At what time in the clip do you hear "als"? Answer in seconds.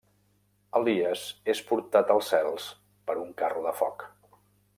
2.15-2.31